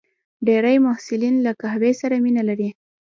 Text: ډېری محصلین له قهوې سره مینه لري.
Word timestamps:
ډېری 0.45 0.75
محصلین 0.85 1.35
له 1.45 1.51
قهوې 1.61 1.91
سره 2.01 2.15
مینه 2.23 2.43
لري. 2.49 2.69